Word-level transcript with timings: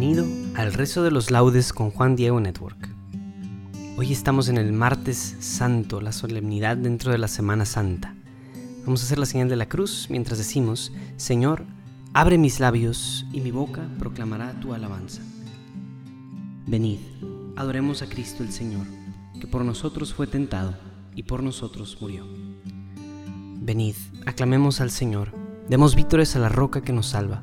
Bienvenido 0.00 0.56
al 0.58 0.72
rezo 0.72 1.02
de 1.02 1.10
los 1.10 1.30
laudes 1.30 1.74
con 1.74 1.90
Juan 1.90 2.16
Diego 2.16 2.40
Network. 2.40 2.88
Hoy 3.98 4.10
estamos 4.10 4.48
en 4.48 4.56
el 4.56 4.72
martes 4.72 5.36
santo, 5.40 6.00
la 6.00 6.12
solemnidad 6.12 6.78
dentro 6.78 7.12
de 7.12 7.18
la 7.18 7.28
Semana 7.28 7.66
Santa. 7.66 8.14
Vamos 8.86 9.02
a 9.02 9.04
hacer 9.04 9.18
la 9.18 9.26
señal 9.26 9.50
de 9.50 9.56
la 9.56 9.68
cruz 9.68 10.06
mientras 10.08 10.38
decimos, 10.38 10.90
Señor, 11.18 11.66
abre 12.14 12.38
mis 12.38 12.60
labios 12.60 13.26
y 13.30 13.42
mi 13.42 13.50
boca 13.50 13.86
proclamará 13.98 14.58
tu 14.58 14.72
alabanza. 14.72 15.20
Venid, 16.66 17.00
adoremos 17.56 18.00
a 18.00 18.08
Cristo 18.08 18.42
el 18.42 18.52
Señor, 18.52 18.86
que 19.38 19.48
por 19.48 19.66
nosotros 19.66 20.14
fue 20.14 20.26
tentado 20.26 20.78
y 21.14 21.24
por 21.24 21.42
nosotros 21.42 21.98
murió. 22.00 22.26
Venid, 23.60 23.96
aclamemos 24.24 24.80
al 24.80 24.92
Señor, 24.92 25.34
demos 25.68 25.94
vítores 25.94 26.36
a 26.36 26.38
la 26.38 26.48
roca 26.48 26.80
que 26.80 26.94
nos 26.94 27.08
salva 27.08 27.42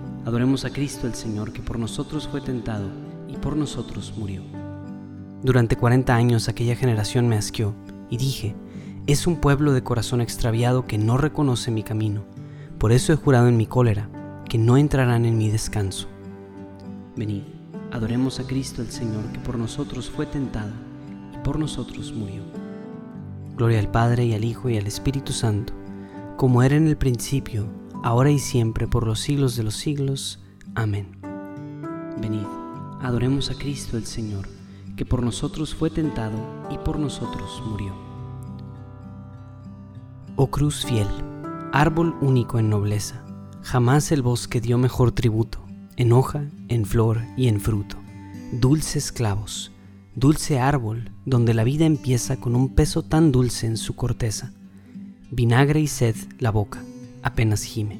Adoremos 0.25 0.65
a 0.65 0.69
Cristo 0.69 1.07
el 1.07 1.15
Señor, 1.15 1.51
que 1.51 1.63
por 1.63 1.79
nosotros 1.79 2.27
fue 2.27 2.41
tentado 2.41 2.87
y 3.27 3.37
por 3.37 3.57
nosotros 3.57 4.13
murió. 4.15 4.43
Durante 5.41 5.75
cuarenta 5.75 6.15
años 6.15 6.47
aquella 6.47 6.75
generación 6.75 7.27
me 7.27 7.37
asqueó, 7.37 7.73
y 8.09 8.17
dije, 8.17 8.55
es 9.07 9.25
un 9.25 9.37
pueblo 9.37 9.73
de 9.73 9.81
corazón 9.81 10.21
extraviado 10.21 10.85
que 10.85 10.99
no 10.99 11.17
reconoce 11.17 11.71
mi 11.71 11.81
camino. 11.81 12.23
Por 12.77 12.91
eso 12.91 13.11
he 13.11 13.15
jurado 13.15 13.47
en 13.47 13.57
mi 13.57 13.65
cólera, 13.65 14.09
que 14.47 14.59
no 14.59 14.77
entrarán 14.77 15.25
en 15.25 15.39
mi 15.39 15.49
descanso. 15.49 16.07
Venid, 17.15 17.41
adoremos 17.91 18.39
a 18.39 18.43
Cristo 18.43 18.83
el 18.83 18.91
Señor, 18.91 19.23
que 19.31 19.39
por 19.39 19.57
nosotros 19.57 20.07
fue 20.07 20.27
tentado 20.27 20.71
y 21.33 21.37
por 21.43 21.57
nosotros 21.57 22.13
murió. 22.13 22.43
Gloria 23.57 23.79
al 23.79 23.89
Padre 23.89 24.25
y 24.25 24.33
al 24.35 24.45
Hijo 24.45 24.69
y 24.69 24.77
al 24.77 24.85
Espíritu 24.85 25.33
Santo, 25.33 25.73
como 26.37 26.61
era 26.61 26.75
en 26.75 26.87
el 26.87 26.97
principio, 26.97 27.65
ahora 28.03 28.31
y 28.31 28.39
siempre, 28.39 28.87
por 28.87 29.05
los 29.05 29.19
siglos 29.19 29.55
de 29.55 29.63
los 29.63 29.75
siglos. 29.75 30.39
Amén. 30.75 31.17
Venid, 32.19 32.45
adoremos 33.01 33.49
a 33.51 33.55
Cristo 33.55 33.97
el 33.97 34.05
Señor, 34.05 34.47
que 34.95 35.05
por 35.05 35.23
nosotros 35.23 35.75
fue 35.75 35.89
tentado 35.89 36.37
y 36.69 36.77
por 36.77 36.99
nosotros 36.99 37.61
murió. 37.65 37.93
Oh 40.35 40.47
cruz 40.47 40.85
fiel, 40.85 41.07
árbol 41.71 42.15
único 42.21 42.59
en 42.59 42.69
nobleza, 42.69 43.23
jamás 43.61 44.11
el 44.11 44.21
bosque 44.21 44.61
dio 44.61 44.77
mejor 44.77 45.11
tributo, 45.11 45.59
en 45.97 46.13
hoja, 46.13 46.45
en 46.67 46.85
flor 46.85 47.21
y 47.37 47.47
en 47.47 47.59
fruto. 47.59 47.97
Dulces 48.53 49.11
clavos, 49.11 49.71
dulce 50.15 50.59
árbol, 50.59 51.11
donde 51.25 51.53
la 51.53 51.63
vida 51.63 51.85
empieza 51.85 52.37
con 52.37 52.55
un 52.55 52.75
peso 52.75 53.03
tan 53.03 53.31
dulce 53.31 53.67
en 53.67 53.77
su 53.77 53.95
corteza. 53.95 54.51
Vinagre 55.31 55.79
y 55.79 55.87
sed 55.87 56.15
la 56.39 56.51
boca 56.51 56.83
apenas 57.23 57.63
gime, 57.63 57.99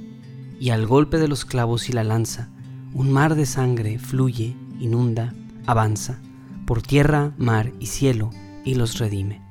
y 0.59 0.69
al 0.69 0.85
golpe 0.85 1.17
de 1.17 1.27
los 1.27 1.45
clavos 1.45 1.89
y 1.89 1.93
la 1.93 2.03
lanza, 2.03 2.49
un 2.93 3.11
mar 3.11 3.35
de 3.35 3.45
sangre 3.45 3.99
fluye, 3.99 4.55
inunda, 4.79 5.33
avanza, 5.65 6.19
por 6.65 6.81
tierra, 6.81 7.33
mar 7.37 7.71
y 7.79 7.87
cielo, 7.87 8.29
y 8.63 8.75
los 8.75 8.99
redime. 8.99 9.41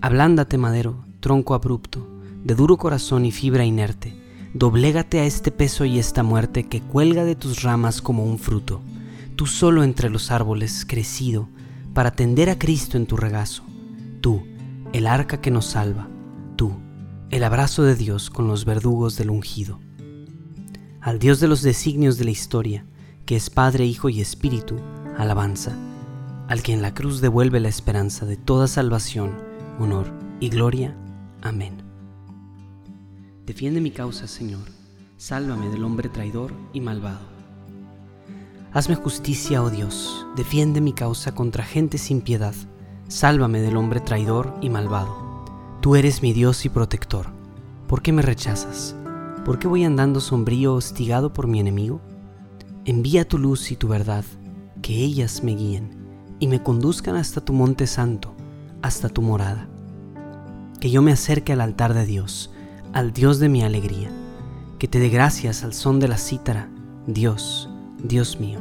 Ablándate, 0.00 0.58
madero, 0.58 1.04
tronco 1.20 1.54
abrupto, 1.54 2.06
de 2.44 2.54
duro 2.54 2.76
corazón 2.76 3.24
y 3.24 3.32
fibra 3.32 3.64
inerte, 3.64 4.14
doblégate 4.54 5.20
a 5.20 5.26
este 5.26 5.50
peso 5.50 5.84
y 5.84 5.98
esta 5.98 6.22
muerte 6.22 6.64
que 6.64 6.80
cuelga 6.80 7.24
de 7.24 7.34
tus 7.34 7.62
ramas 7.62 8.00
como 8.02 8.24
un 8.24 8.38
fruto, 8.38 8.82
tú 9.36 9.46
solo 9.46 9.84
entre 9.84 10.10
los 10.10 10.30
árboles 10.30 10.84
crecido, 10.86 11.48
para 11.94 12.10
tender 12.12 12.50
a 12.50 12.58
Cristo 12.58 12.96
en 12.96 13.06
tu 13.06 13.16
regazo, 13.16 13.64
tú, 14.20 14.42
el 14.92 15.06
arca 15.06 15.40
que 15.40 15.50
nos 15.50 15.66
salva, 15.66 16.08
el 17.30 17.42
abrazo 17.42 17.82
de 17.82 17.96
Dios 17.96 18.30
con 18.30 18.46
los 18.46 18.64
verdugos 18.64 19.16
del 19.16 19.30
ungido. 19.30 19.80
Al 21.00 21.18
Dios 21.18 21.40
de 21.40 21.48
los 21.48 21.62
designios 21.62 22.18
de 22.18 22.24
la 22.24 22.30
historia, 22.30 22.86
que 23.24 23.34
es 23.34 23.50
Padre, 23.50 23.84
Hijo 23.84 24.08
y 24.08 24.20
Espíritu, 24.20 24.76
alabanza, 25.18 25.76
al 26.48 26.62
que 26.62 26.72
en 26.72 26.82
la 26.82 26.94
cruz 26.94 27.20
devuelve 27.20 27.58
la 27.58 27.68
esperanza 27.68 28.26
de 28.26 28.36
toda 28.36 28.68
salvación, 28.68 29.32
honor 29.80 30.12
y 30.38 30.50
gloria. 30.50 30.96
Amén. 31.42 31.82
Defiende 33.44 33.80
mi 33.80 33.90
causa, 33.90 34.28
Señor, 34.28 34.64
sálvame 35.16 35.68
del 35.68 35.82
hombre 35.82 36.08
traidor 36.08 36.52
y 36.72 36.80
malvado. 36.80 37.26
Hazme 38.72 38.94
justicia, 38.94 39.62
oh 39.64 39.70
Dios, 39.70 40.26
defiende 40.36 40.80
mi 40.80 40.92
causa 40.92 41.34
contra 41.34 41.64
gente 41.64 41.98
sin 41.98 42.20
piedad, 42.20 42.54
sálvame 43.08 43.60
del 43.60 43.76
hombre 43.76 44.00
traidor 44.00 44.54
y 44.60 44.70
malvado. 44.70 45.25
Tú 45.86 45.94
eres 45.94 46.20
mi 46.20 46.32
Dios 46.32 46.64
y 46.64 46.68
protector. 46.68 47.26
¿Por 47.86 48.02
qué 48.02 48.12
me 48.12 48.20
rechazas? 48.20 48.96
¿Por 49.44 49.60
qué 49.60 49.68
voy 49.68 49.84
andando 49.84 50.18
sombrío 50.18 50.74
hostigado 50.74 51.32
por 51.32 51.46
mi 51.46 51.60
enemigo? 51.60 52.00
Envía 52.84 53.28
tu 53.28 53.38
luz 53.38 53.70
y 53.70 53.76
tu 53.76 53.86
verdad, 53.86 54.24
que 54.82 54.96
ellas 54.96 55.44
me 55.44 55.54
guíen 55.54 55.96
y 56.40 56.48
me 56.48 56.60
conduzcan 56.60 57.14
hasta 57.14 57.40
tu 57.40 57.52
monte 57.52 57.86
santo, 57.86 58.34
hasta 58.82 59.08
tu 59.08 59.22
morada. 59.22 59.68
Que 60.80 60.90
yo 60.90 61.02
me 61.02 61.12
acerque 61.12 61.52
al 61.52 61.60
altar 61.60 61.94
de 61.94 62.04
Dios, 62.04 62.50
al 62.92 63.12
Dios 63.12 63.38
de 63.38 63.48
mi 63.48 63.62
alegría. 63.62 64.10
Que 64.80 64.88
te 64.88 64.98
dé 64.98 65.08
gracias 65.08 65.62
al 65.62 65.72
son 65.72 66.00
de 66.00 66.08
la 66.08 66.18
cítara, 66.18 66.68
Dios, 67.06 67.70
Dios 68.02 68.40
mío. 68.40 68.58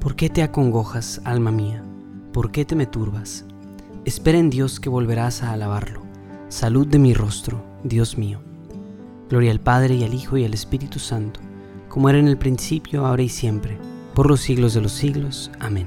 ¿Por 0.00 0.16
qué 0.16 0.30
te 0.30 0.42
acongojas, 0.42 1.20
alma 1.24 1.50
mía? 1.50 1.84
¿Por 2.32 2.50
qué 2.50 2.64
te 2.64 2.76
me 2.76 2.86
turbas? 2.86 3.44
Espera 4.06 4.38
en 4.38 4.48
Dios 4.48 4.80
que 4.80 4.88
volverás 4.88 5.42
a 5.42 5.52
alabarlo. 5.52 6.08
Salud 6.50 6.84
de 6.84 6.98
mi 6.98 7.14
rostro, 7.14 7.64
Dios 7.84 8.18
mío. 8.18 8.40
Gloria 9.28 9.52
al 9.52 9.60
Padre 9.60 9.94
y 9.94 10.02
al 10.02 10.12
Hijo 10.12 10.36
y 10.36 10.44
al 10.44 10.52
Espíritu 10.52 10.98
Santo, 10.98 11.38
como 11.88 12.08
era 12.08 12.18
en 12.18 12.26
el 12.26 12.38
principio, 12.38 13.06
ahora 13.06 13.22
y 13.22 13.28
siempre, 13.28 13.78
por 14.16 14.28
los 14.28 14.40
siglos 14.40 14.74
de 14.74 14.80
los 14.80 14.90
siglos. 14.90 15.52
Amén. 15.60 15.86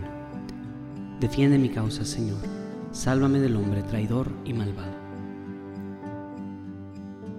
Defiende 1.19 1.57
mi 1.57 1.67
causa, 1.67 2.05
Señor. 2.05 2.37
Sálvame 2.93 3.41
del 3.41 3.57
hombre 3.57 3.83
traidor 3.83 4.31
y 4.45 4.53
malvado. 4.53 4.93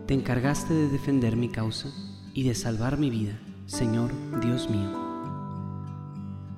Te 0.06 0.12
encargaste 0.12 0.74
de 0.74 0.90
defender 0.90 1.34
mi 1.34 1.48
causa 1.48 1.88
y 2.34 2.42
de 2.42 2.54
salvar 2.54 2.98
mi 2.98 3.08
vida, 3.08 3.40
Señor 3.64 4.10
Dios 4.42 4.68
mío. 4.68 4.92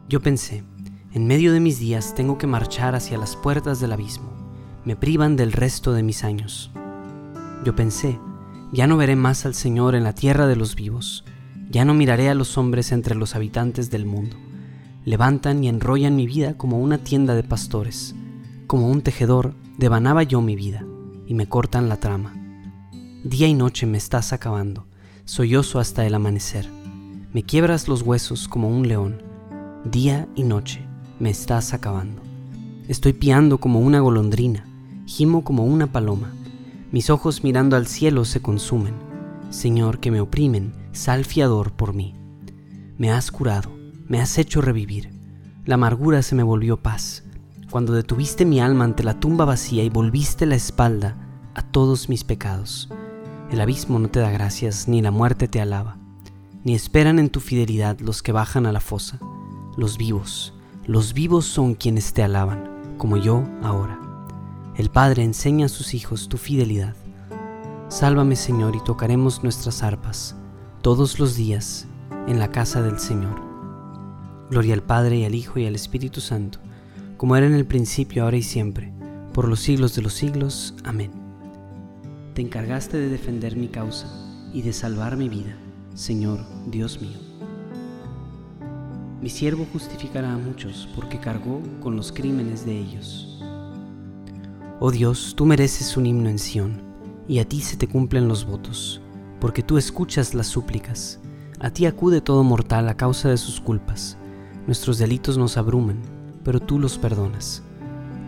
Yo 0.08 0.20
pensé, 0.20 0.64
en 1.12 1.28
medio 1.28 1.52
de 1.52 1.60
mis 1.60 1.78
días 1.78 2.16
tengo 2.16 2.38
que 2.38 2.48
marchar 2.48 2.96
hacia 2.96 3.19
las 3.19 3.36
puertas 3.36 3.78
del 3.78 3.92
abismo. 3.92 4.35
Me 4.86 4.94
privan 4.94 5.34
del 5.34 5.50
resto 5.50 5.92
de 5.92 6.04
mis 6.04 6.22
años. 6.22 6.70
Yo 7.64 7.74
pensé, 7.74 8.20
ya 8.72 8.86
no 8.86 8.96
veré 8.96 9.16
más 9.16 9.44
al 9.44 9.54
Señor 9.54 9.96
en 9.96 10.04
la 10.04 10.12
tierra 10.12 10.46
de 10.46 10.54
los 10.54 10.76
vivos. 10.76 11.24
Ya 11.68 11.84
no 11.84 11.92
miraré 11.92 12.28
a 12.28 12.36
los 12.36 12.56
hombres 12.56 12.92
entre 12.92 13.16
los 13.16 13.34
habitantes 13.34 13.90
del 13.90 14.06
mundo. 14.06 14.36
Levantan 15.04 15.64
y 15.64 15.68
enrollan 15.68 16.14
mi 16.14 16.28
vida 16.28 16.56
como 16.56 16.78
una 16.78 16.98
tienda 16.98 17.34
de 17.34 17.42
pastores. 17.42 18.14
Como 18.68 18.88
un 18.88 19.02
tejedor, 19.02 19.54
devanaba 19.76 20.22
yo 20.22 20.40
mi 20.40 20.54
vida, 20.54 20.84
y 21.26 21.34
me 21.34 21.48
cortan 21.48 21.88
la 21.88 21.96
trama. 21.96 22.36
Día 23.24 23.48
y 23.48 23.54
noche 23.54 23.86
me 23.86 23.98
estás 23.98 24.32
acabando, 24.32 24.86
sollozo 25.24 25.80
hasta 25.80 26.06
el 26.06 26.14
amanecer. 26.14 26.70
Me 27.32 27.42
quiebras 27.42 27.88
los 27.88 28.02
huesos 28.02 28.46
como 28.46 28.68
un 28.68 28.86
león. 28.86 29.20
Día 29.84 30.28
y 30.36 30.44
noche 30.44 30.80
me 31.18 31.30
estás 31.30 31.74
acabando. 31.74 32.22
Estoy 32.86 33.14
piando 33.14 33.58
como 33.58 33.80
una 33.80 33.98
golondrina, 33.98 34.64
gimo 35.06 35.44
como 35.44 35.64
una 35.64 35.87
paloma. 35.93 36.32
Mis 36.93 37.11
ojos 37.11 37.43
mirando 37.44 37.76
al 37.76 37.87
cielo 37.87 38.25
se 38.25 38.43
consumen. 38.43 38.94
Señor, 39.50 40.00
que 40.00 40.11
me 40.11 40.20
oprimen, 40.20 40.75
sal 40.93 41.25
fiador 41.25 41.73
por 41.73 41.94
mí. 41.94 42.14
Me 42.99 43.11
has 43.11 43.31
curado, 43.31 43.70
me 44.08 44.20
has 44.20 44.37
hecho 44.38 44.61
revivir. 44.61 45.11
La 45.64 45.76
amargura 45.76 46.23
se 46.23 46.35
me 46.35 46.43
volvió 46.43 46.76
paz. 46.76 47.25
Cuando 47.70 47.93
detuviste 47.93 48.44
mi 48.44 48.61
alma 48.61 48.85
ante 48.85 49.03
la 49.03 49.19
tumba 49.19 49.44
vacía 49.44 49.82
y 49.82 49.88
volviste 49.88 50.47
la 50.47 50.55
espalda 50.55 51.17
a 51.55 51.62
todos 51.62 52.08
mis 52.08 52.25
pecados. 52.25 52.88
El 53.50 53.61
abismo 53.61 53.99
no 53.99 54.08
te 54.08 54.20
da 54.20 54.31
gracias, 54.31 54.88
ni 54.88 55.03
la 55.03 55.11
muerte 55.11 55.49
te 55.49 55.61
alaba, 55.61 55.99
ni 56.64 56.75
esperan 56.75 57.19
en 57.19 57.31
tu 57.31 57.41
fidelidad 57.41 57.99
los 58.00 58.23
que 58.23 58.32
bajan 58.32 58.67
a 58.67 58.73
la 58.73 58.81
fosa, 58.81 59.20
los 59.76 59.99
vivos, 59.99 60.53
los 60.85 61.14
vivos 61.14 61.47
son 61.47 61.75
quienes 61.75 62.12
te 62.12 62.23
alaban, 62.23 62.97
como 62.99 63.17
yo 63.17 63.44
ahora. 63.62 64.06
El 64.76 64.90
Padre 64.90 65.23
enseña 65.23 65.67
a 65.67 65.70
sus 65.70 65.94
hijos 65.94 66.28
tu 66.28 66.37
fidelidad. 66.37 66.94
Sálvame, 67.88 68.37
Señor, 68.37 68.76
y 68.76 68.84
tocaremos 68.84 69.43
nuestras 69.43 69.82
arpas 69.82 70.37
todos 70.82 71.19
los 71.19 71.34
días 71.34 71.87
en 72.26 72.38
la 72.38 72.50
casa 72.50 72.82
del 72.82 72.99
Señor. 72.99 73.40
Gloria 74.50 74.75
al 74.75 74.82
Padre 74.82 75.17
y 75.17 75.25
al 75.25 75.34
Hijo 75.34 75.58
y 75.58 75.64
al 75.64 75.75
Espíritu 75.75 76.20
Santo, 76.20 76.58
como 77.17 77.37
era 77.37 77.46
en 77.46 77.55
el 77.55 77.64
principio, 77.64 78.25
ahora 78.25 78.37
y 78.37 78.43
siempre, 78.43 78.93
por 79.32 79.49
los 79.49 79.61
siglos 79.61 79.94
de 79.96 80.02
los 80.02 80.12
siglos. 80.12 80.75
Amén. 80.84 81.11
Te 82.34 82.43
encargaste 82.43 82.99
de 82.99 83.08
defender 83.08 83.56
mi 83.56 83.69
causa 83.69 84.08
y 84.52 84.61
de 84.61 84.75
salvar 84.75 85.17
mi 85.17 85.31
vida, 85.31 85.56
Señor 85.94 86.40
Dios 86.67 87.00
mío. 87.00 87.19
Mi 89.22 89.31
siervo 89.31 89.67
justificará 89.72 90.34
a 90.34 90.38
muchos 90.38 90.87
porque 90.94 91.19
cargó 91.19 91.62
con 91.81 91.96
los 91.96 92.12
crímenes 92.12 92.67
de 92.67 92.79
ellos. 92.79 93.35
Oh 94.78 94.90
Dios, 94.90 95.32
tú 95.34 95.46
mereces 95.46 95.96
un 95.96 96.05
himno 96.05 96.28
en 96.28 96.38
Sión, 96.38 96.82
y 97.26 97.38
a 97.38 97.49
ti 97.49 97.62
se 97.62 97.78
te 97.78 97.88
cumplen 97.88 98.28
los 98.28 98.44
votos, 98.44 99.00
porque 99.40 99.62
tú 99.62 99.78
escuchas 99.78 100.34
las 100.34 100.49
súplicas. 100.49 101.19
A 101.61 101.70
ti 101.70 101.87
acude 101.87 102.20
todo 102.20 102.44
mortal 102.44 102.87
a 102.90 102.96
causa 102.96 103.31
de 103.31 103.38
sus 103.38 103.58
culpas. 103.58 104.19
Nuestros 104.67 104.99
delitos 104.99 105.38
nos 105.38 105.56
abruman, 105.56 106.02
pero 106.44 106.61
tú 106.61 106.78
los 106.78 106.99
perdonas. 106.99 107.62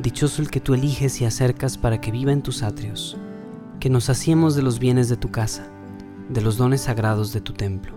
Dichoso 0.03 0.41
el 0.41 0.50
que 0.50 0.61
tú 0.61 0.73
eliges 0.73 1.21
y 1.21 1.27
acercas 1.27 1.77
para 1.77 2.00
que 2.00 2.12
viva 2.12 2.33
en 2.33 2.41
tus 2.41 2.62
atrios, 2.62 3.19
que 3.79 3.91
nos 3.91 4.09
hacemos 4.09 4.56
de 4.56 4.62
los 4.62 4.79
bienes 4.79 5.11
de 5.11 5.19
tu 5.19 5.31
casa, 5.31 5.71
de 6.31 6.41
los 6.41 6.56
dones 6.56 6.81
sagrados 6.81 7.35
de 7.35 7.43
tu 7.43 7.53
templo. 7.53 7.94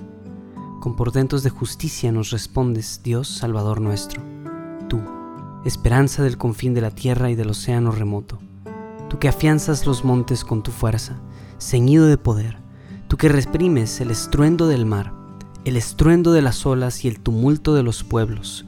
Con 0.82 0.98
portentos 0.98 1.44
de 1.44 1.52
justicia 1.52 2.12
nos 2.12 2.32
respondes, 2.32 3.00
Dios 3.02 3.30
Salvador 3.30 3.80
nuestro. 3.80 4.41
Esperanza 5.64 6.24
del 6.24 6.40
confín 6.40 6.74
de 6.74 6.82
la 6.82 6.90
tierra 6.90 7.30
y 7.30 7.36
del 7.36 7.52
océano 7.52 7.92
remoto. 7.92 8.40
Tú 9.10 9.20
que 9.20 9.28
afianzas 9.28 9.86
los 9.86 10.04
montes 10.04 10.44
con 10.44 10.64
tu 10.64 10.72
fuerza, 10.72 11.20
ceñido 11.60 12.08
de 12.08 12.18
poder. 12.18 12.58
Tú 13.08 13.18
que 13.18 13.30
reprimes 13.30 14.02
el 14.02 14.10
estruendo 14.10 14.68
del 14.68 14.88
mar, 14.88 15.14
el 15.64 15.78
estruendo 15.78 16.32
de 16.32 16.42
las 16.42 16.66
olas 16.66 17.06
y 17.06 17.08
el 17.08 17.20
tumulto 17.20 17.76
de 17.76 17.84
los 17.84 18.04
pueblos. 18.04 18.66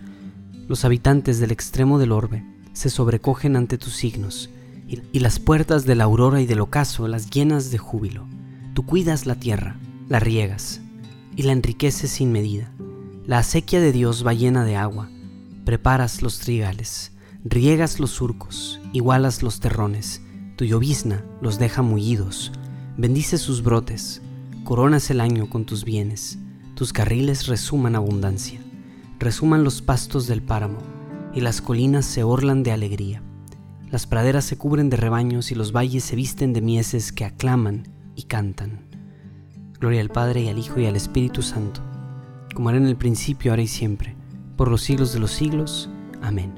Los 0.68 0.86
habitantes 0.86 1.40
del 1.40 1.52
extremo 1.52 1.98
del 1.98 2.12
orbe 2.12 2.46
se 2.74 2.92
sobrecogen 2.92 3.56
ante 3.56 3.80
tus 3.80 3.94
signos, 3.94 4.52
y, 4.88 5.20
las 5.20 5.40
puertas 5.40 5.86
de 5.86 5.96
la 5.96 6.04
aurora 6.04 6.42
y 6.42 6.46
del 6.46 6.60
ocaso 6.60 7.08
las 7.08 7.32
llenas 7.32 7.72
de 7.72 7.80
júbilo. 7.80 8.28
Tú 8.76 8.86
cuidas 8.86 9.26
la 9.26 9.36
tierra, 9.36 9.78
la 10.10 10.20
riegas, 10.20 10.82
y 11.36 11.44
la 11.44 11.54
enriqueces 11.54 12.12
sin 12.12 12.32
medida. 12.32 12.72
La 13.26 13.40
acequia 13.40 13.82
de 13.82 13.92
Dios 13.92 14.24
va 14.26 14.34
llena 14.34 14.66
de 14.66 14.76
agua. 14.76 15.10
Preparas 15.66 16.22
los 16.22 16.40
trigales, 16.40 17.14
riegas 17.46 18.02
los 18.02 18.12
surcos, 18.12 18.82
igualas 18.92 19.44
los 19.44 19.62
terrones. 19.62 20.22
Tu 20.58 20.66
llovizna 20.66 21.24
los 21.42 21.58
deja 21.58 21.82
mullidos. 21.82 22.52
Bendices 22.98 23.40
sus 23.40 23.64
brotes, 23.64 24.22
coronas 24.66 25.10
el 25.10 25.22
año 25.22 25.50
con 25.50 25.66
tus 25.66 25.86
bienes. 25.86 26.38
Tus 26.76 26.92
carriles 26.92 27.48
resuman 27.48 27.96
abundancia. 27.96 28.60
Resuman 29.20 29.64
los 29.64 29.82
pastos 29.82 30.28
del 30.28 30.42
páramo, 30.42 30.80
y 31.34 31.40
las 31.40 31.62
colinas 31.62 32.06
se 32.06 32.24
orlan 32.24 32.62
de 32.64 32.74
alegría. 32.74 33.24
Las 33.90 34.06
praderas 34.06 34.44
se 34.44 34.58
cubren 34.58 34.90
de 34.90 34.98
rebaños 34.98 35.50
y 35.52 35.56
los 35.56 35.72
valles 35.72 36.04
se 36.04 36.18
visten 36.18 36.52
de 36.52 36.62
mieses 36.62 37.14
que 37.14 37.24
aclaman 37.24 37.88
y 38.18 38.24
cantan. 38.24 38.82
Gloria 39.80 40.02
al 40.02 40.10
Padre 40.10 40.42
y 40.42 40.50
al 40.50 40.60
Hijo 40.60 40.82
y 40.82 40.88
al 40.88 40.98
Espíritu 40.98 41.42
Santo, 41.42 41.82
como 42.54 42.70
era 42.70 42.80
en 42.80 42.88
el 42.88 42.98
principio, 42.98 43.52
ahora 43.52 43.62
y 43.62 43.68
siempre, 43.68 44.18
por 44.56 44.70
los 44.70 44.82
siglos 44.82 45.14
de 45.14 45.20
los 45.20 45.32
siglos. 45.32 45.90
Amén. 46.22 46.54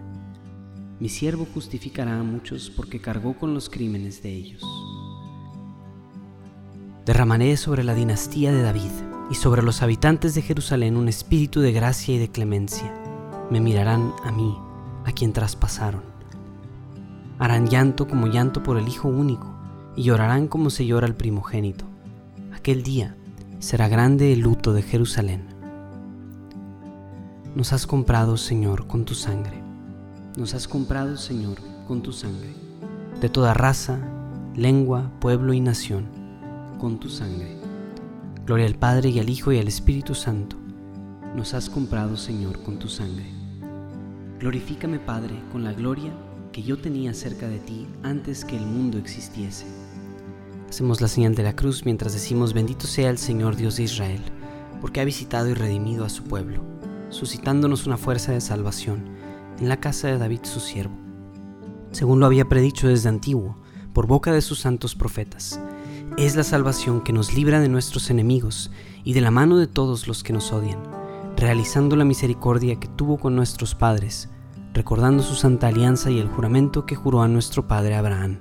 Mi 1.00 1.10
siervo 1.10 1.48
justificará 1.54 2.20
a 2.20 2.24
muchos 2.24 2.70
porque 2.70 3.02
cargó 3.02 3.38
con 3.38 3.54
los 3.54 3.70
crímenes 3.70 4.22
de 4.24 4.34
ellos. 4.34 4.64
Derramaré 7.06 7.58
sobre 7.58 7.84
la 7.84 7.94
dinastía 7.94 8.52
de 8.52 8.62
David 8.62 8.92
y 9.30 9.36
sobre 9.36 9.62
los 9.62 9.82
habitantes 9.82 10.36
de 10.36 10.42
Jerusalén 10.42 10.98
un 10.98 11.08
espíritu 11.08 11.62
de 11.62 11.72
gracia 11.72 12.16
y 12.16 12.18
de 12.18 12.30
clemencia. 12.30 12.94
Me 13.50 13.60
mirarán 13.60 14.14
a 14.24 14.32
mí, 14.32 14.58
a 15.06 15.12
quien 15.12 15.34
traspasaron. 15.34 16.04
Harán 17.38 17.68
llanto 17.68 18.08
como 18.08 18.28
llanto 18.28 18.64
por 18.64 18.78
el 18.78 18.88
Hijo 18.88 19.08
único, 19.08 19.54
y 19.96 20.04
llorarán 20.04 20.48
como 20.48 20.70
se 20.70 20.86
llora 20.86 21.08
el 21.08 21.16
primogénito 21.16 21.86
aquel 22.66 22.82
día 22.82 23.16
será 23.60 23.88
grande 23.88 24.34
el 24.34 24.40
luto 24.40 24.74
de 24.74 24.82
Jerusalén. 24.82 25.55
Nos 27.56 27.72
has 27.72 27.88
comprado, 27.88 28.36
Señor, 28.36 28.86
con 28.86 29.06
tu 29.06 29.16
sangre. 29.16 29.64
Nos 30.36 30.54
has 30.54 30.68
comprado, 30.68 31.16
Señor, 31.16 31.56
con 31.88 32.04
tu 32.04 32.12
sangre. 32.12 32.54
De 33.22 33.30
toda 33.30 33.54
raza, 33.54 33.98
lengua, 34.58 35.10
pueblo 35.22 35.54
y 35.54 35.62
nación, 35.62 36.06
con 36.82 37.00
tu 37.00 37.08
sangre. 37.08 37.56
Gloria 38.46 38.66
al 38.66 38.76
Padre 38.76 39.08
y 39.08 39.20
al 39.20 39.30
Hijo 39.30 39.54
y 39.54 39.60
al 39.60 39.70
Espíritu 39.70 40.16
Santo. 40.16 40.58
Nos 41.34 41.54
has 41.54 41.70
comprado, 41.70 42.18
Señor, 42.18 42.62
con 42.62 42.78
tu 42.78 42.90
sangre. 42.90 43.32
Glorifícame, 44.38 45.00
Padre, 45.00 45.42
con 45.54 45.64
la 45.64 45.72
gloria 45.72 46.12
que 46.52 46.62
yo 46.62 46.78
tenía 46.78 47.14
cerca 47.14 47.48
de 47.48 47.60
ti 47.60 47.88
antes 48.04 48.44
que 48.44 48.58
el 48.58 48.66
mundo 48.66 48.98
existiese. 48.98 49.66
Hacemos 50.70 51.00
la 51.00 51.08
señal 51.08 51.36
de 51.36 51.44
la 51.44 51.56
cruz 51.56 51.86
mientras 51.86 52.12
decimos 52.12 52.52
bendito 52.52 52.86
sea 52.86 53.10
el 53.10 53.18
Señor 53.18 53.56
Dios 53.56 53.78
de 53.78 53.84
Israel, 53.84 54.22
porque 54.82 55.00
ha 55.00 55.06
visitado 55.06 55.48
y 55.48 55.54
redimido 55.54 56.04
a 56.04 56.10
su 56.10 56.26
pueblo, 56.26 56.75
suscitándonos 57.10 57.86
una 57.86 57.98
fuerza 57.98 58.32
de 58.32 58.42
salvación 58.42 59.06
en 59.60 59.70
la 59.70 59.78
casa 59.78 60.08
de 60.08 60.18
David 60.18 60.42
su 60.44 60.60
siervo, 60.60 60.96
según 61.92 62.20
lo 62.20 62.26
había 62.26 62.50
predicho 62.50 62.88
desde 62.88 63.10
antiguo, 63.10 63.58
por 63.94 64.08
boca 64.08 64.34
de 64.34 64.42
sus 64.42 64.60
santos 64.60 64.96
profetas. 64.96 65.60
Es 66.18 66.36
la 66.36 66.44
salvación 66.44 67.02
que 67.02 67.14
nos 67.14 67.34
libra 67.34 67.60
de 67.60 67.70
nuestros 67.70 68.10
enemigos 68.10 68.72
y 69.04 69.14
de 69.14 69.22
la 69.22 69.32
mano 69.32 69.58
de 69.58 69.68
todos 69.68 70.08
los 70.08 70.24
que 70.24 70.34
nos 70.34 70.52
odian, 70.52 70.84
realizando 71.38 71.96
la 71.96 72.06
misericordia 72.06 72.80
que 72.80 72.88
tuvo 72.88 73.18
con 73.18 73.36
nuestros 73.36 73.76
padres, 73.76 74.30
recordando 74.74 75.24
su 75.24 75.36
santa 75.36 75.68
alianza 75.68 76.12
y 76.12 76.20
el 76.20 76.28
juramento 76.28 76.86
que 76.86 76.96
juró 76.96 77.22
a 77.22 77.28
nuestro 77.28 77.68
padre 77.68 77.96
Abraham, 77.96 78.40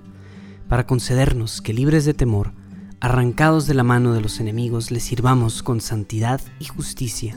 para 0.68 0.86
concedernos 0.86 1.60
que 1.60 1.72
libres 1.72 2.04
de 2.04 2.14
temor, 2.14 2.52
arrancados 3.00 3.66
de 3.66 3.74
la 3.74 3.84
mano 3.84 4.14
de 4.14 4.20
los 4.20 4.40
enemigos, 4.40 4.90
le 4.90 4.98
sirvamos 4.98 5.62
con 5.62 5.80
santidad 5.80 6.40
y 6.58 6.64
justicia 6.64 7.36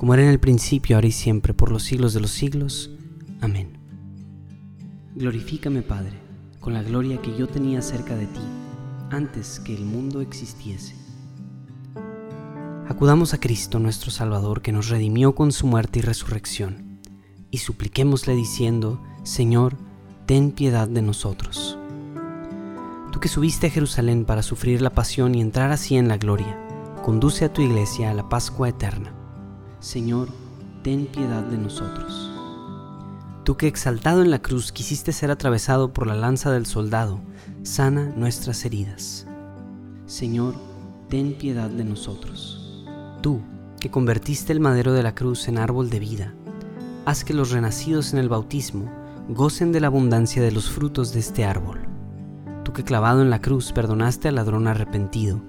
como 0.00 0.14
era 0.14 0.22
en 0.22 0.30
el 0.30 0.40
principio, 0.40 0.96
ahora 0.96 1.08
y 1.08 1.12
siempre, 1.12 1.52
por 1.52 1.70
los 1.70 1.82
siglos 1.82 2.14
de 2.14 2.20
los 2.20 2.30
siglos. 2.30 2.90
Amén. 3.42 3.76
Glorifícame, 5.14 5.82
Padre, 5.82 6.14
con 6.58 6.72
la 6.72 6.82
gloria 6.82 7.20
que 7.20 7.36
yo 7.36 7.46
tenía 7.46 7.82
cerca 7.82 8.16
de 8.16 8.24
ti, 8.24 8.40
antes 9.10 9.60
que 9.60 9.74
el 9.74 9.84
mundo 9.84 10.22
existiese. 10.22 10.94
Acudamos 12.88 13.34
a 13.34 13.40
Cristo 13.40 13.78
nuestro 13.78 14.10
Salvador, 14.10 14.62
que 14.62 14.72
nos 14.72 14.88
redimió 14.88 15.34
con 15.34 15.52
su 15.52 15.66
muerte 15.66 15.98
y 15.98 16.02
resurrección, 16.02 16.98
y 17.50 17.58
supliquémosle 17.58 18.34
diciendo, 18.34 19.02
Señor, 19.22 19.76
ten 20.24 20.52
piedad 20.52 20.88
de 20.88 21.02
nosotros. 21.02 21.76
Tú 23.12 23.20
que 23.20 23.28
subiste 23.28 23.66
a 23.66 23.70
Jerusalén 23.70 24.24
para 24.24 24.42
sufrir 24.42 24.80
la 24.80 24.94
pasión 24.94 25.34
y 25.34 25.42
entrar 25.42 25.70
así 25.72 25.96
en 25.96 26.08
la 26.08 26.16
gloria, 26.16 26.58
conduce 27.04 27.44
a 27.44 27.52
tu 27.52 27.60
iglesia 27.60 28.10
a 28.10 28.14
la 28.14 28.30
Pascua 28.30 28.70
eterna. 28.70 29.19
Señor, 29.80 30.28
ten 30.82 31.06
piedad 31.06 31.42
de 31.42 31.56
nosotros. 31.56 32.30
Tú 33.44 33.56
que 33.56 33.66
exaltado 33.66 34.20
en 34.20 34.30
la 34.30 34.42
cruz 34.42 34.72
quisiste 34.72 35.10
ser 35.10 35.30
atravesado 35.30 35.94
por 35.94 36.06
la 36.06 36.14
lanza 36.14 36.50
del 36.50 36.66
soldado, 36.66 37.18
sana 37.62 38.12
nuestras 38.14 38.66
heridas. 38.66 39.26
Señor, 40.04 40.54
ten 41.08 41.32
piedad 41.32 41.70
de 41.70 41.84
nosotros. 41.84 42.84
Tú 43.22 43.40
que 43.80 43.90
convertiste 43.90 44.52
el 44.52 44.60
madero 44.60 44.92
de 44.92 45.02
la 45.02 45.14
cruz 45.14 45.48
en 45.48 45.56
árbol 45.56 45.88
de 45.88 45.98
vida, 45.98 46.34
haz 47.06 47.24
que 47.24 47.32
los 47.32 47.50
renacidos 47.50 48.12
en 48.12 48.18
el 48.18 48.28
bautismo 48.28 48.92
gocen 49.30 49.72
de 49.72 49.80
la 49.80 49.86
abundancia 49.86 50.42
de 50.42 50.52
los 50.52 50.68
frutos 50.68 51.14
de 51.14 51.20
este 51.20 51.46
árbol. 51.46 51.80
Tú 52.64 52.74
que 52.74 52.84
clavado 52.84 53.22
en 53.22 53.30
la 53.30 53.40
cruz 53.40 53.72
perdonaste 53.72 54.28
al 54.28 54.34
ladrón 54.34 54.68
arrepentido, 54.68 55.40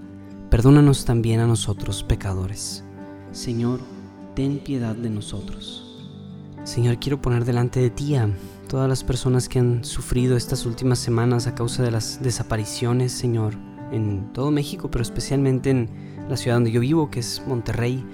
perdónanos 0.49 1.03
también 1.03 1.41
a 1.41 1.47
nosotros 1.47 2.03
pecadores. 2.03 2.85
Señor, 3.33 3.81
ten 4.35 4.59
piedad 4.59 4.95
de 4.95 5.09
nosotros. 5.09 5.87
Señor, 6.63 6.99
quiero 6.99 7.21
poner 7.21 7.45
delante 7.45 7.79
de 7.79 7.89
ti 7.89 8.15
a 8.15 8.29
todas 8.67 8.87
las 8.87 9.03
personas 9.03 9.49
que 9.49 9.59
han 9.59 9.83
sufrido 9.83 10.37
estas 10.37 10.65
últimas 10.65 10.99
semanas 10.99 11.47
a 11.47 11.55
causa 11.55 11.83
de 11.83 11.91
las 11.91 12.21
desapariciones, 12.21 13.11
Señor, 13.11 13.55
en 13.91 14.31
todo 14.31 14.51
México, 14.51 14.89
pero 14.89 15.01
especialmente 15.01 15.71
en 15.71 15.89
la 16.29 16.37
ciudad 16.37 16.57
donde 16.57 16.71
yo 16.71 16.79
vivo, 16.79 17.09
que 17.09 17.19
es 17.19 17.41
Monterrey. 17.47 18.05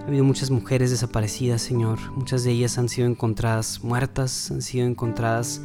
Ha 0.00 0.06
habido 0.06 0.24
muchas 0.24 0.50
mujeres 0.50 0.90
desaparecidas, 0.90 1.60
Señor. 1.60 1.98
Muchas 2.12 2.44
de 2.44 2.52
ellas 2.52 2.78
han 2.78 2.88
sido 2.88 3.06
encontradas 3.06 3.84
muertas, 3.84 4.50
han 4.50 4.62
sido 4.62 4.86
encontradas, 4.86 5.60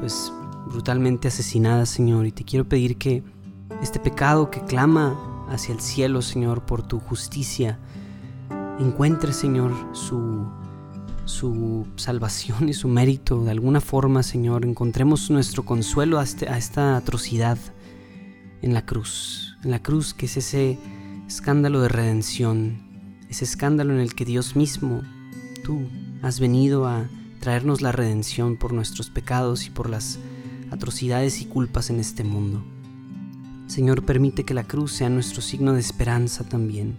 pues, 0.00 0.32
brutalmente 0.66 1.28
asesinadas, 1.28 1.90
Señor. 1.90 2.26
Y 2.26 2.32
te 2.32 2.44
quiero 2.44 2.68
pedir 2.68 2.96
que 2.96 3.22
este 3.82 4.00
pecado 4.00 4.50
que 4.50 4.60
clama 4.62 5.46
hacia 5.48 5.74
el 5.74 5.80
cielo, 5.80 6.22
Señor, 6.22 6.64
por 6.66 6.82
tu 6.82 6.98
justicia, 6.98 7.78
encuentre, 8.78 9.32
Señor, 9.32 9.72
su, 9.92 10.46
su 11.24 11.86
salvación 11.96 12.68
y 12.68 12.74
su 12.74 12.88
mérito. 12.88 13.44
De 13.44 13.50
alguna 13.50 13.80
forma, 13.80 14.22
Señor, 14.22 14.64
encontremos 14.64 15.30
nuestro 15.30 15.64
consuelo 15.64 16.18
a, 16.18 16.24
este, 16.24 16.48
a 16.48 16.58
esta 16.58 16.96
atrocidad 16.96 17.58
en 18.62 18.74
la 18.74 18.84
cruz. 18.84 19.56
En 19.64 19.70
la 19.70 19.82
cruz 19.82 20.14
que 20.14 20.26
es 20.26 20.36
ese 20.36 20.78
escándalo 21.26 21.80
de 21.80 21.88
redención, 21.88 22.82
ese 23.28 23.44
escándalo 23.44 23.94
en 23.94 24.00
el 24.00 24.14
que 24.14 24.24
Dios 24.24 24.56
mismo, 24.56 25.02
tú, 25.62 25.88
has 26.22 26.40
venido 26.40 26.86
a 26.86 27.08
traernos 27.40 27.82
la 27.82 27.92
redención 27.92 28.56
por 28.56 28.72
nuestros 28.72 29.10
pecados 29.10 29.66
y 29.66 29.70
por 29.70 29.90
las 29.90 30.18
atrocidades 30.70 31.40
y 31.40 31.46
culpas 31.46 31.90
en 31.90 32.00
este 32.00 32.24
mundo. 32.24 32.64
Señor, 33.66 34.04
permite 34.04 34.44
que 34.44 34.54
la 34.54 34.64
cruz 34.64 34.92
sea 34.92 35.08
nuestro 35.08 35.42
signo 35.42 35.72
de 35.72 35.80
esperanza 35.80 36.44
también, 36.44 36.96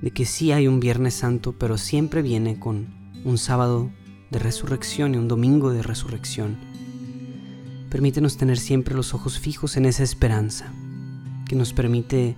de 0.00 0.10
que 0.10 0.26
sí 0.26 0.52
hay 0.52 0.68
un 0.68 0.80
Viernes 0.80 1.14
Santo, 1.14 1.54
pero 1.58 1.78
siempre 1.78 2.22
viene 2.22 2.58
con 2.58 2.88
un 3.24 3.38
sábado 3.38 3.90
de 4.30 4.38
resurrección 4.38 5.14
y 5.14 5.18
un 5.18 5.28
domingo 5.28 5.72
de 5.72 5.82
resurrección. 5.82 6.56
Permítenos 7.90 8.36
tener 8.36 8.58
siempre 8.58 8.94
los 8.94 9.14
ojos 9.14 9.38
fijos 9.38 9.76
en 9.76 9.86
esa 9.86 10.02
esperanza, 10.02 10.72
que 11.48 11.56
nos 11.56 11.72
permite 11.72 12.36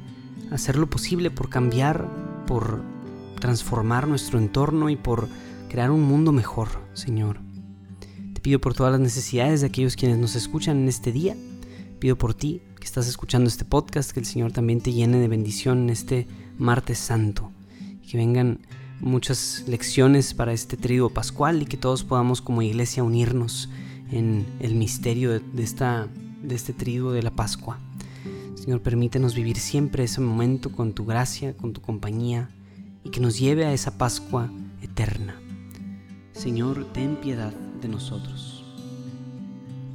hacer 0.50 0.76
lo 0.76 0.88
posible 0.88 1.30
por 1.30 1.48
cambiar, 1.48 2.44
por 2.46 2.82
transformar 3.40 4.08
nuestro 4.08 4.38
entorno 4.38 4.90
y 4.90 4.96
por 4.96 5.28
crear 5.68 5.90
un 5.90 6.02
mundo 6.02 6.32
mejor, 6.32 6.68
Señor. 6.94 7.40
Te 8.34 8.40
pido 8.40 8.60
por 8.60 8.74
todas 8.74 8.92
las 8.92 9.00
necesidades 9.00 9.60
de 9.60 9.66
aquellos 9.66 9.96
quienes 9.96 10.18
nos 10.18 10.36
escuchan 10.36 10.78
en 10.78 10.88
este 10.88 11.12
día. 11.12 11.36
Pido 11.98 12.16
por 12.16 12.34
ti 12.34 12.62
que 12.78 12.86
estás 12.86 13.08
escuchando 13.08 13.48
este 13.48 13.64
podcast, 13.64 14.10
que 14.12 14.20
el 14.20 14.26
Señor 14.26 14.52
también 14.52 14.80
te 14.80 14.92
llene 14.92 15.18
de 15.18 15.28
bendición 15.28 15.84
en 15.84 15.90
este 15.90 16.26
martes 16.58 16.98
santo. 16.98 17.50
Que 18.08 18.16
vengan 18.16 18.60
muchas 19.00 19.64
lecciones 19.66 20.34
para 20.34 20.52
este 20.52 20.76
triduo 20.76 21.10
pascual 21.10 21.62
y 21.62 21.66
que 21.66 21.76
todos 21.76 22.04
podamos 22.04 22.40
como 22.40 22.62
iglesia 22.62 23.04
unirnos 23.04 23.68
en 24.10 24.46
el 24.60 24.74
misterio 24.74 25.40
de, 25.40 25.62
esta, 25.62 26.08
de 26.42 26.54
este 26.54 26.72
triduo 26.72 27.12
de 27.12 27.22
la 27.22 27.30
Pascua. 27.30 27.78
Señor, 28.54 28.82
permítenos 28.82 29.34
vivir 29.34 29.58
siempre 29.58 30.04
ese 30.04 30.20
momento 30.20 30.72
con 30.72 30.92
tu 30.92 31.04
gracia, 31.04 31.56
con 31.56 31.72
tu 31.72 31.80
compañía, 31.80 32.48
y 33.04 33.10
que 33.10 33.20
nos 33.20 33.38
lleve 33.38 33.64
a 33.64 33.72
esa 33.72 33.96
Pascua 33.98 34.50
eterna. 34.82 35.40
Señor, 36.32 36.86
ten 36.92 37.16
piedad 37.16 37.52
de 37.80 37.88
nosotros. 37.88 38.57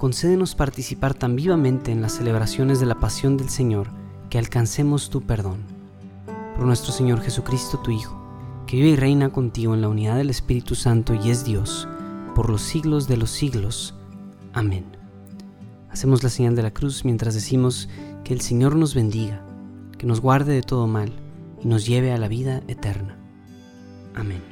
concédenos 0.00 0.54
participar 0.54 1.12
tan 1.12 1.36
vivamente 1.36 1.92
en 1.92 2.00
las 2.00 2.12
celebraciones 2.12 2.80
de 2.80 2.86
la 2.86 2.94
pasión 2.94 3.36
del 3.36 3.50
Señor 3.50 3.90
que 4.30 4.38
alcancemos 4.38 5.10
tu 5.10 5.20
perdón. 5.20 5.58
Por 6.56 6.64
nuestro 6.64 6.90
Señor 6.90 7.20
Jesucristo, 7.20 7.80
tu 7.80 7.90
Hijo, 7.90 8.18
que 8.66 8.76
vive 8.76 8.88
y 8.88 8.96
reina 8.96 9.28
contigo 9.28 9.74
en 9.74 9.82
la 9.82 9.90
unidad 9.90 10.16
del 10.16 10.30
Espíritu 10.30 10.74
Santo 10.74 11.12
y 11.12 11.28
es 11.28 11.44
Dios, 11.44 11.86
por 12.34 12.48
los 12.48 12.62
siglos 12.62 13.08
de 13.08 13.18
los 13.18 13.30
siglos. 13.30 13.94
Amén. 14.54 14.86
Hacemos 15.90 16.22
la 16.22 16.30
señal 16.30 16.56
de 16.56 16.62
la 16.62 16.70
cruz 16.70 17.04
mientras 17.04 17.34
decimos 17.34 17.90
que 18.24 18.32
el 18.32 18.40
Señor 18.40 18.76
nos 18.76 18.94
bendiga, 18.94 19.44
que 19.98 20.06
nos 20.06 20.22
guarde 20.22 20.54
de 20.54 20.62
todo 20.62 20.86
mal 20.86 21.12
y 21.62 21.68
nos 21.68 21.84
lleve 21.84 22.10
a 22.12 22.16
la 22.16 22.28
vida 22.28 22.62
eterna. 22.68 23.18
Amén. 24.14 24.49